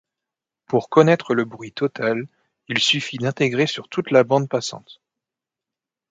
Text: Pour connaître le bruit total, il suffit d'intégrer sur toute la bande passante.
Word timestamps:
Pour 0.65 0.89
connaître 0.89 1.35
le 1.35 1.45
bruit 1.45 1.73
total, 1.73 2.27
il 2.69 2.79
suffit 2.79 3.17
d'intégrer 3.19 3.67
sur 3.67 3.87
toute 3.87 4.09
la 4.09 4.23
bande 4.23 4.49
passante. 4.49 4.99